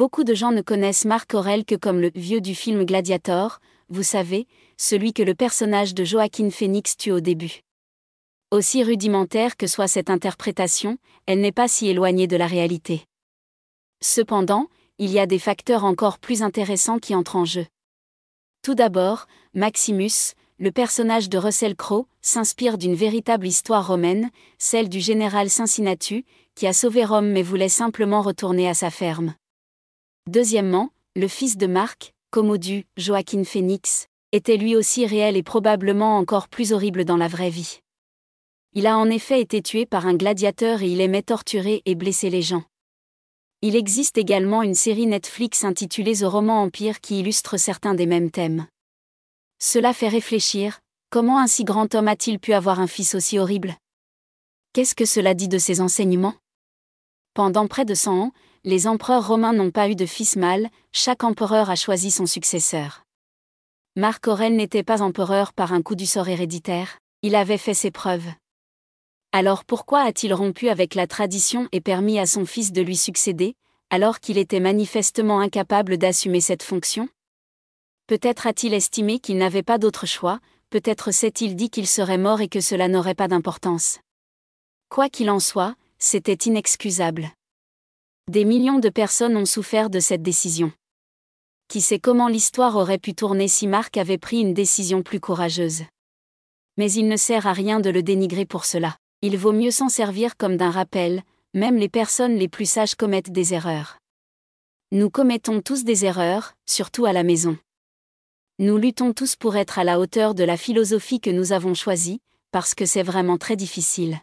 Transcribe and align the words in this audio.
Beaucoup 0.00 0.24
de 0.24 0.32
gens 0.32 0.50
ne 0.50 0.62
connaissent 0.62 1.04
Marc 1.04 1.34
Aurel 1.34 1.66
que 1.66 1.74
comme 1.74 2.00
le 2.00 2.10
vieux 2.14 2.40
du 2.40 2.54
film 2.54 2.86
Gladiator, 2.86 3.60
vous 3.90 4.02
savez, 4.02 4.46
celui 4.78 5.12
que 5.12 5.22
le 5.22 5.34
personnage 5.34 5.94
de 5.94 6.04
Joaquin 6.04 6.48
Phoenix 6.48 6.96
tue 6.96 7.12
au 7.12 7.20
début. 7.20 7.60
Aussi 8.50 8.82
rudimentaire 8.82 9.58
que 9.58 9.66
soit 9.66 9.88
cette 9.88 10.08
interprétation, 10.08 10.96
elle 11.26 11.42
n'est 11.42 11.52
pas 11.52 11.68
si 11.68 11.86
éloignée 11.88 12.26
de 12.26 12.38
la 12.38 12.46
réalité. 12.46 13.02
Cependant, 14.00 14.68
il 14.96 15.10
y 15.10 15.18
a 15.18 15.26
des 15.26 15.38
facteurs 15.38 15.84
encore 15.84 16.18
plus 16.18 16.42
intéressants 16.42 16.98
qui 16.98 17.14
entrent 17.14 17.36
en 17.36 17.44
jeu. 17.44 17.66
Tout 18.62 18.74
d'abord, 18.74 19.26
Maximus, 19.52 20.32
le 20.58 20.72
personnage 20.72 21.28
de 21.28 21.36
Russell 21.36 21.76
Crowe, 21.76 22.06
s'inspire 22.22 22.78
d'une 22.78 22.94
véritable 22.94 23.46
histoire 23.46 23.86
romaine, 23.86 24.30
celle 24.56 24.88
du 24.88 25.00
général 25.00 25.50
Cincinnatus, 25.50 26.24
qui 26.54 26.66
a 26.66 26.72
sauvé 26.72 27.04
Rome 27.04 27.28
mais 27.28 27.42
voulait 27.42 27.68
simplement 27.68 28.22
retourner 28.22 28.66
à 28.66 28.72
sa 28.72 28.88
ferme. 28.88 29.34
Deuxièmement, 30.26 30.90
le 31.16 31.28
fils 31.28 31.56
de 31.56 31.66
Marc, 31.66 32.12
Commodus, 32.30 32.84
Joaquin 32.96 33.44
Phoenix, 33.44 34.06
était 34.32 34.56
lui 34.56 34.76
aussi 34.76 35.06
réel 35.06 35.36
et 35.36 35.42
probablement 35.42 36.18
encore 36.18 36.48
plus 36.48 36.72
horrible 36.72 37.04
dans 37.04 37.16
la 37.16 37.28
vraie 37.28 37.50
vie. 37.50 37.80
Il 38.72 38.86
a 38.86 38.96
en 38.96 39.10
effet 39.10 39.40
été 39.40 39.62
tué 39.62 39.86
par 39.86 40.06
un 40.06 40.14
gladiateur 40.14 40.82
et 40.82 40.88
il 40.88 41.00
aimait 41.00 41.22
torturer 41.22 41.82
et 41.86 41.96
blesser 41.96 42.30
les 42.30 42.42
gens. 42.42 42.62
Il 43.62 43.74
existe 43.74 44.16
également 44.16 44.62
une 44.62 44.76
série 44.76 45.06
Netflix 45.06 45.64
intitulée 45.64 46.16
The 46.16 46.24
Roman 46.24 46.62
Empire 46.62 47.00
qui 47.00 47.18
illustre 47.18 47.56
certains 47.56 47.94
des 47.94 48.06
mêmes 48.06 48.30
thèmes. 48.30 48.66
Cela 49.58 49.92
fait 49.92 50.08
réfléchir, 50.08 50.80
comment 51.10 51.38
un 51.38 51.46
si 51.46 51.64
grand 51.64 51.94
homme 51.94 52.08
a-t-il 52.08 52.38
pu 52.38 52.52
avoir 52.52 52.78
un 52.78 52.86
fils 52.86 53.14
aussi 53.14 53.38
horrible? 53.38 53.74
Qu'est-ce 54.72 54.94
que 54.94 55.04
cela 55.04 55.34
dit 55.34 55.48
de 55.48 55.58
ses 55.58 55.80
enseignements? 55.80 56.36
Pendant 57.34 57.66
près 57.66 57.84
de 57.84 57.94
100 57.94 58.18
ans, 58.18 58.32
les 58.64 58.86
empereurs 58.86 59.26
romains 59.26 59.54
n'ont 59.54 59.70
pas 59.70 59.88
eu 59.88 59.96
de 59.96 60.04
fils 60.04 60.36
mâle, 60.36 60.68
chaque 60.92 61.24
empereur 61.24 61.70
a 61.70 61.76
choisi 61.76 62.10
son 62.10 62.26
successeur. 62.26 63.04
Marc 63.96 64.28
Aurèle 64.28 64.54
n'était 64.54 64.82
pas 64.82 65.00
empereur 65.00 65.52
par 65.52 65.72
un 65.72 65.80
coup 65.80 65.94
du 65.94 66.06
sort 66.06 66.28
héréditaire, 66.28 66.98
il 67.22 67.34
avait 67.34 67.58
fait 67.58 67.74
ses 67.74 67.90
preuves. 67.90 68.28
Alors 69.32 69.64
pourquoi 69.64 70.02
a-t-il 70.02 70.34
rompu 70.34 70.68
avec 70.68 70.94
la 70.94 71.06
tradition 71.06 71.68
et 71.72 71.80
permis 71.80 72.18
à 72.18 72.26
son 72.26 72.44
fils 72.44 72.72
de 72.72 72.82
lui 72.82 72.96
succéder, 72.96 73.54
alors 73.88 74.20
qu'il 74.20 74.36
était 74.36 74.60
manifestement 74.60 75.40
incapable 75.40 75.96
d'assumer 75.96 76.40
cette 76.40 76.62
fonction? 76.62 77.08
Peut-être 78.06 78.46
a-t-il 78.46 78.74
estimé 78.74 79.20
qu'il 79.20 79.38
n'avait 79.38 79.62
pas 79.62 79.78
d'autre 79.78 80.04
choix, 80.04 80.40
peut-être 80.68 81.12
s'est-il 81.12 81.56
dit 81.56 81.70
qu'il 81.70 81.86
serait 81.86 82.18
mort 82.18 82.40
et 82.40 82.48
que 82.48 82.60
cela 82.60 82.88
n'aurait 82.88 83.14
pas 83.14 83.28
d'importance. 83.28 84.00
Quoi 84.88 85.08
qu'il 85.08 85.30
en 85.30 85.40
soit, 85.40 85.74
c'était 85.98 86.34
inexcusable. 86.48 87.30
Des 88.30 88.44
millions 88.44 88.78
de 88.78 88.90
personnes 88.90 89.36
ont 89.36 89.44
souffert 89.44 89.90
de 89.90 89.98
cette 89.98 90.22
décision. 90.22 90.70
Qui 91.66 91.80
sait 91.80 91.98
comment 91.98 92.28
l'histoire 92.28 92.76
aurait 92.76 93.00
pu 93.00 93.12
tourner 93.12 93.48
si 93.48 93.66
Marc 93.66 93.96
avait 93.96 94.18
pris 94.18 94.38
une 94.38 94.54
décision 94.54 95.02
plus 95.02 95.18
courageuse. 95.18 95.82
Mais 96.76 96.92
il 96.92 97.08
ne 97.08 97.16
sert 97.16 97.48
à 97.48 97.52
rien 97.52 97.80
de 97.80 97.90
le 97.90 98.04
dénigrer 98.04 98.46
pour 98.46 98.66
cela. 98.66 98.96
Il 99.20 99.36
vaut 99.36 99.50
mieux 99.50 99.72
s'en 99.72 99.88
servir 99.88 100.36
comme 100.36 100.56
d'un 100.56 100.70
rappel, 100.70 101.24
même 101.54 101.76
les 101.76 101.88
personnes 101.88 102.36
les 102.36 102.46
plus 102.46 102.70
sages 102.70 102.94
commettent 102.94 103.32
des 103.32 103.52
erreurs. 103.52 103.98
Nous 104.92 105.10
commettons 105.10 105.60
tous 105.60 105.82
des 105.82 106.04
erreurs, 106.04 106.52
surtout 106.66 107.06
à 107.06 107.12
la 107.12 107.24
maison. 107.24 107.58
Nous 108.60 108.76
luttons 108.76 109.12
tous 109.12 109.34
pour 109.34 109.56
être 109.56 109.80
à 109.80 109.82
la 109.82 109.98
hauteur 109.98 110.36
de 110.36 110.44
la 110.44 110.56
philosophie 110.56 111.20
que 111.20 111.30
nous 111.30 111.50
avons 111.50 111.74
choisie, 111.74 112.20
parce 112.52 112.76
que 112.76 112.86
c'est 112.86 113.02
vraiment 113.02 113.38
très 113.38 113.56
difficile. 113.56 114.20